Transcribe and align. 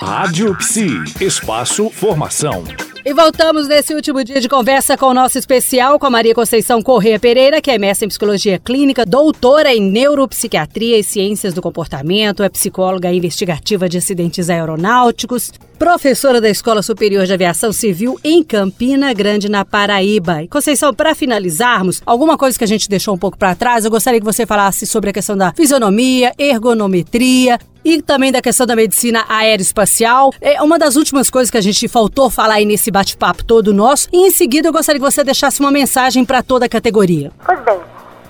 Rádio 0.00 0.56
Psi, 0.56 1.02
espaço 1.20 1.90
formação. 1.90 2.64
E 3.04 3.14
voltamos 3.14 3.66
nesse 3.66 3.94
último 3.94 4.22
dia 4.22 4.40
de 4.40 4.48
conversa 4.48 4.96
com 4.96 5.06
o 5.06 5.14
nosso 5.14 5.38
especial 5.38 5.98
com 5.98 6.06
a 6.06 6.10
Maria 6.10 6.34
Conceição 6.34 6.82
Corrêa 6.82 7.18
Pereira, 7.18 7.60
que 7.60 7.70
é 7.70 7.78
mestre 7.78 8.04
em 8.04 8.08
psicologia 8.08 8.58
clínica, 8.58 9.06
doutora 9.06 9.74
em 9.74 9.80
neuropsiquiatria 9.80 10.98
e 10.98 11.02
ciências 11.02 11.54
do 11.54 11.62
comportamento, 11.62 12.42
é 12.42 12.48
psicóloga 12.50 13.10
investigativa 13.10 13.88
de 13.88 13.96
acidentes 13.96 14.50
aeronáuticos, 14.50 15.50
professora 15.78 16.42
da 16.42 16.50
Escola 16.50 16.82
Superior 16.82 17.24
de 17.24 17.32
Aviação 17.32 17.72
Civil 17.72 18.20
em 18.22 18.42
Campina 18.42 19.14
Grande, 19.14 19.48
na 19.48 19.64
Paraíba. 19.64 20.42
E 20.42 20.48
Conceição, 20.48 20.92
para 20.92 21.14
finalizarmos, 21.14 22.02
alguma 22.04 22.36
coisa 22.36 22.58
que 22.58 22.64
a 22.64 22.68
gente 22.68 22.86
deixou 22.86 23.14
um 23.14 23.18
pouco 23.18 23.38
para 23.38 23.54
trás, 23.54 23.86
eu 23.86 23.90
gostaria 23.90 24.20
que 24.20 24.26
você 24.26 24.44
falasse 24.44 24.86
sobre 24.86 25.08
a 25.08 25.12
questão 25.14 25.38
da 25.38 25.54
fisionomia, 25.54 26.34
ergonometria, 26.38 27.58
e 27.84 28.02
também 28.02 28.32
da 28.32 28.42
questão 28.42 28.66
da 28.66 28.76
medicina 28.76 29.24
aeroespacial. 29.28 30.32
É 30.40 30.62
uma 30.62 30.78
das 30.78 30.96
últimas 30.96 31.30
coisas 31.30 31.50
que 31.50 31.58
a 31.58 31.62
gente 31.62 31.88
faltou 31.88 32.30
falar 32.30 32.54
aí 32.54 32.64
nesse 32.64 32.90
bate-papo 32.90 33.44
todo 33.44 33.72
nosso. 33.72 34.08
E 34.12 34.26
em 34.26 34.30
seguida 34.30 34.68
eu 34.68 34.72
gostaria 34.72 35.00
que 35.00 35.04
você 35.04 35.24
deixasse 35.24 35.60
uma 35.60 35.70
mensagem 35.70 36.24
para 36.24 36.42
toda 36.42 36.66
a 36.66 36.68
categoria. 36.68 37.30
Pois 37.44 37.60
bem, 37.60 37.80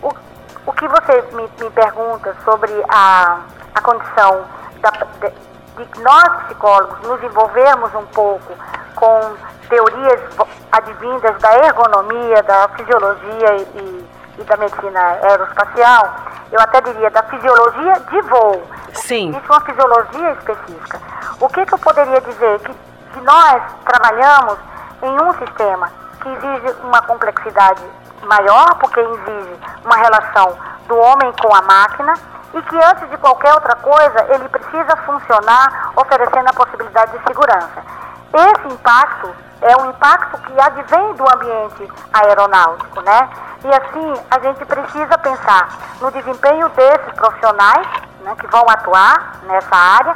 o, 0.02 0.08
o 0.66 0.72
que 0.72 0.86
você 0.88 1.24
me, 1.34 1.42
me 1.62 1.70
pergunta 1.70 2.36
sobre 2.44 2.70
a, 2.88 3.40
a 3.74 3.80
condição 3.80 4.44
da, 4.80 4.90
de, 5.20 5.84
de 5.84 6.00
nós 6.02 6.44
psicólogos 6.44 7.00
nos 7.08 7.22
envolvermos 7.22 7.94
um 7.94 8.06
pouco 8.06 8.52
com 8.94 9.20
teorias 9.68 10.20
advindas 10.72 11.38
da 11.40 11.66
ergonomia, 11.66 12.42
da 12.42 12.68
fisiologia 12.76 13.56
e, 13.76 14.04
e 14.38 14.44
da 14.44 14.56
medicina 14.56 15.00
aeroespacial, 15.22 16.29
eu 16.52 16.60
até 16.60 16.80
diria 16.80 17.10
da 17.10 17.22
fisiologia 17.24 18.00
de 18.10 18.20
voo. 18.22 18.62
Sim. 18.94 19.30
Existe 19.30 19.50
uma 19.50 19.60
fisiologia 19.60 20.32
específica. 20.32 21.00
O 21.40 21.48
que, 21.48 21.64
que 21.64 21.74
eu 21.74 21.78
poderia 21.78 22.20
dizer? 22.20 22.58
Que, 22.60 22.74
que 23.12 23.20
nós 23.20 23.62
trabalhamos 23.84 24.58
em 25.02 25.22
um 25.22 25.32
sistema 25.38 25.90
que 26.20 26.28
exige 26.28 26.76
uma 26.82 27.00
complexidade 27.02 27.82
maior, 28.22 28.74
porque 28.78 29.00
exige 29.00 29.58
uma 29.84 29.96
relação 29.96 30.56
do 30.86 30.96
homem 30.96 31.32
com 31.40 31.54
a 31.54 31.62
máquina, 31.62 32.14
e 32.52 32.62
que 32.62 32.76
antes 32.76 33.08
de 33.08 33.16
qualquer 33.18 33.54
outra 33.54 33.76
coisa 33.76 34.26
ele 34.28 34.48
precisa 34.48 34.96
funcionar 35.06 35.92
oferecendo 35.96 36.48
a 36.48 36.52
possibilidade 36.52 37.16
de 37.16 37.24
segurança. 37.24 37.99
Esse 38.32 38.74
impacto 38.74 39.34
é 39.60 39.76
um 39.76 39.90
impacto 39.90 40.38
que 40.42 40.60
advém 40.60 41.14
do 41.14 41.24
ambiente 41.28 41.92
aeronáutico, 42.12 43.00
né? 43.02 43.28
E 43.64 43.68
assim 43.68 44.22
a 44.30 44.38
gente 44.38 44.64
precisa 44.64 45.18
pensar 45.18 45.68
no 46.00 46.10
desempenho 46.10 46.68
desses 46.70 47.12
profissionais 47.14 47.86
né, 48.22 48.34
que 48.38 48.46
vão 48.46 48.64
atuar 48.68 49.40
nessa 49.42 49.76
área, 49.76 50.14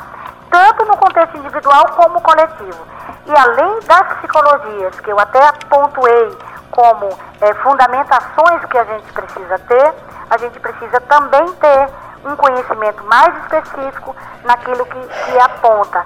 tanto 0.51 0.85
no 0.87 0.97
contexto 0.97 1.37
individual 1.37 1.85
como 1.97 2.21
coletivo. 2.21 2.87
E 3.27 3.33
além 3.37 3.81
das 3.81 4.19
psicologias, 4.19 5.01
que 5.01 5.11
eu 5.11 5.19
até 5.19 5.41
pontuei 5.69 6.39
como 6.75 7.09
é, 7.41 7.55
fundamentações 7.55 8.65
que 8.67 8.77
a 8.77 8.85
gente 8.85 9.13
precisa 9.13 9.59
ter, 9.61 9.95
a 10.29 10.37
gente 10.39 10.59
precisa 10.59 11.01
também 11.03 11.47
ter 11.55 11.89
um 12.25 12.37
conhecimento 12.37 13.05
mais 13.05 13.37
específico 13.43 14.17
naquilo 14.45 14.85
que, 14.87 14.99
que 14.99 15.39
aponta 15.39 16.05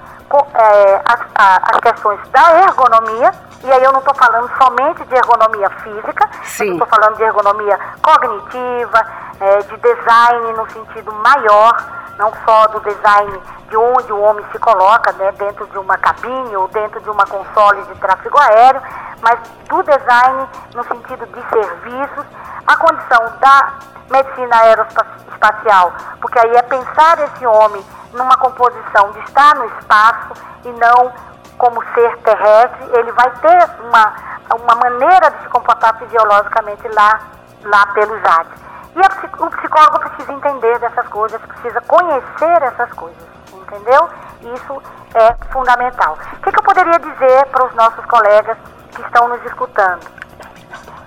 é, 0.53 1.01
as, 1.05 1.19
as, 1.35 1.79
questões 1.81 2.19
da 2.29 2.61
ergonomia, 2.61 3.33
e 3.63 3.71
aí 3.71 3.83
eu 3.83 3.91
não 3.91 3.99
estou 3.99 4.13
falando 4.13 4.49
somente 4.57 5.03
de 5.05 5.15
ergonomia 5.15 5.69
física, 5.81 6.29
estou 6.73 6.87
falando 6.87 7.15
de 7.17 7.23
ergonomia 7.23 7.79
cognitiva, 8.01 9.05
é, 9.39 9.59
de 9.63 9.77
design 9.77 10.53
no 10.53 10.69
sentido 10.69 11.11
maior, 11.13 11.75
não 12.17 12.31
só 12.45 12.67
do 12.67 12.79
design 12.81 13.41
de 13.69 13.77
onde 13.77 14.11
o 14.11 14.19
homem 14.19 14.45
se 14.51 14.59
coloca, 14.59 15.11
né, 15.13 15.31
dentro 15.33 15.65
de 15.67 15.77
uma 15.77 15.97
cabine 15.97 16.55
ou 16.57 16.67
dentro 16.67 16.99
de 17.01 17.09
uma 17.09 17.25
console 17.25 17.81
de 17.83 17.95
tráfego 17.95 18.37
aéreo, 18.37 18.81
mas 19.21 19.39
do 19.67 19.83
design 19.83 20.47
no 20.73 20.83
sentido 20.83 21.25
de 21.25 21.49
serviços, 21.49 22.25
a 22.67 22.75
condição 22.77 23.33
da 23.39 23.73
medicina 24.09 24.55
aeroespacial, 24.57 25.93
porque 26.21 26.39
aí 26.39 26.55
é 26.55 26.61
pensar 26.63 27.19
esse 27.19 27.45
homem 27.45 27.85
numa 28.13 28.35
composição 28.37 29.11
de 29.11 29.19
estar 29.19 29.55
no 29.55 29.65
espaço 29.65 30.33
e 30.65 30.69
não 30.73 31.11
como 31.57 31.83
ser 31.93 32.17
terrestre, 32.19 32.89
ele 32.97 33.11
vai 33.11 33.29
ter 33.31 33.69
uma, 33.81 34.13
uma 34.55 34.75
maneira 34.75 35.29
de 35.29 35.43
se 35.43 35.49
comportar 35.49 35.97
fisiologicamente 35.99 36.87
lá, 36.87 37.19
lá 37.63 37.85
pelos 37.87 38.23
ares. 38.23 38.69
E 38.95 38.99
a, 38.99 39.45
o 39.45 39.49
psicólogo 39.51 39.99
precisa 39.99 40.33
entender 40.33 40.79
dessas 40.79 41.07
coisas, 41.09 41.39
precisa 41.41 41.81
conhecer 41.81 42.63
essas 42.63 42.91
coisas, 42.93 43.27
entendeu? 43.53 44.09
Isso 44.55 44.81
é 45.13 45.35
fundamental. 45.51 46.17
O 46.33 46.41
que, 46.41 46.51
que 46.51 46.59
eu 46.59 46.63
poderia 46.63 46.97
dizer 46.97 47.45
para 47.47 47.65
os 47.65 47.75
nossos 47.75 48.05
colegas 48.05 48.57
que 48.95 49.01
estão 49.01 49.27
nos 49.27 49.43
escutando? 49.45 50.19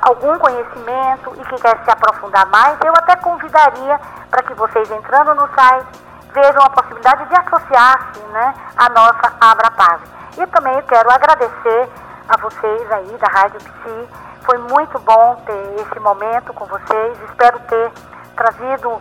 algum 0.03 0.39
conhecimento 0.39 1.35
e 1.37 1.45
que 1.45 1.63
querem 1.63 1.85
se 1.85 1.91
aprofundar 1.91 2.47
mais, 2.47 2.79
eu 2.85 2.93
até 2.93 3.17
convidaria 3.17 4.01
para 4.31 4.43
que 4.43 4.55
vocês 4.55 4.91
entrando 4.91 5.35
no 5.35 5.49
site 5.55 6.07
vejam 6.33 6.63
a 6.63 6.71
possibilidade 6.71 7.25
de 7.27 7.35
associar-se 7.35 8.21
né, 8.21 8.55
à 8.77 8.89
nossa 8.91 9.33
Abra 9.41 9.71
Paz. 9.71 10.01
E 10.37 10.47
também 10.49 10.83
quero 10.83 11.11
agradecer 11.11 11.89
a 12.29 12.37
vocês 12.37 12.93
aí 12.93 13.17
da 13.17 13.27
Rádio 13.29 13.59
Psi. 13.59 14.09
Foi 14.45 14.59
muito 14.59 14.99
bom 14.99 15.43
ter 15.47 15.81
esse 15.81 15.99
momento 15.99 16.53
com 16.53 16.67
vocês. 16.67 17.23
Espero 17.23 17.59
ter 17.61 17.91
trazido 18.37 19.01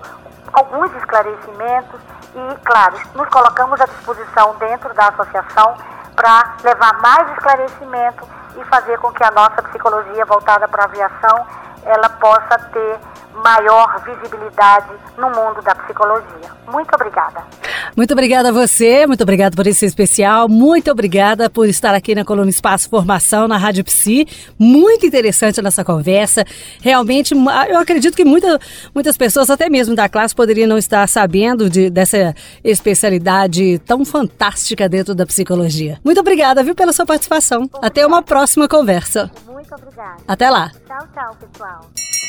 alguns 0.54 0.96
esclarecimentos 0.96 2.00
e, 2.36 2.56
claro, 2.64 2.96
nos 3.14 3.28
colocamos 3.30 3.82
à 3.82 3.86
disposição 3.86 4.56
dentro 4.56 4.94
da 4.94 5.10
associação 5.10 5.76
para 6.16 6.56
levar 6.64 7.02
mais 7.02 7.30
esclarecimento 7.32 8.26
e 8.58 8.64
fazer 8.66 8.98
com 9.00 9.12
que 9.12 9.24
a 9.24 9.32
nossa 9.32 9.62
psicologia 9.64 10.26
voltada 10.26 10.68
para 10.68 10.84
a 10.84 10.86
aviação 10.86 11.46
ela 11.84 12.10
possa 12.10 12.58
ter 12.72 13.00
maior 13.44 14.02
visibilidade 14.04 14.92
no 15.18 15.30
mundo 15.30 15.62
da 15.62 15.76
psicologia. 15.76 16.56
Muito 16.68 16.94
obrigada. 16.96 17.44
Muito 17.96 18.12
obrigada 18.12 18.50
a 18.50 18.52
você, 18.52 19.06
muito 19.08 19.22
obrigada 19.22 19.56
por 19.56 19.66
esse 19.68 19.86
especial, 19.86 20.50
muito 20.50 20.92
obrigada 20.92 21.50
por 21.50 21.68
estar 21.68 21.94
aqui 21.94 22.14
na 22.14 22.26
coluna 22.26 22.50
Espaço 22.50 22.90
Formação 22.90 23.48
na 23.48 23.58
Rádio 23.58 23.84
Psi. 23.86 24.28
Muito 24.60 25.06
interessante 25.06 25.60
a 25.60 25.64
nossa 25.64 25.84
conversa. 25.84 26.44
Realmente, 26.82 27.34
eu 27.34 27.78
acredito 27.78 28.16
que 28.16 28.26
muita, 28.26 28.60
muitas 28.94 29.16
pessoas, 29.16 29.50
até 29.50 29.70
mesmo 29.70 29.96
da 29.96 30.10
classe, 30.10 30.36
poderiam 30.36 30.68
não 30.68 30.78
estar 30.78 31.08
sabendo 31.08 31.70
de, 31.70 31.90
dessa 31.90 32.36
especialidade 32.64 33.80
tão 33.80 34.04
fantástica 34.04 34.90
dentro 34.90 35.16
da 35.16 35.26
psicologia. 35.26 36.00
Muito 36.04 36.20
obrigada, 36.20 36.64
viu, 36.64 36.76
pela 36.76 36.92
sua 36.92 37.06
participação. 37.06 37.64
Obrigada. 37.64 37.88
Até 37.88 38.06
uma 38.06 38.22
próxima 38.22 38.68
conversa. 38.68 39.32
Muito 39.48 39.74
obrigada. 39.74 40.18
Até 40.28 40.50
lá. 40.50 40.72
Tchau, 40.86 41.08
tchau, 41.14 41.38
pessoal. 41.40 41.82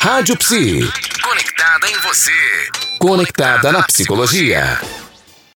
Rádio 0.06 0.37
Psi. 0.37 0.89
Conectada 1.21 1.91
em 1.91 1.99
você. 1.99 2.31
Conectada 2.97 3.72
na 3.72 3.83
psicologia. 3.83 4.81